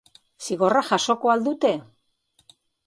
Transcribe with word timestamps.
Zigorra 0.45 0.81
jasoko 0.89 1.33
al 1.37 1.47
dute? 1.51 1.75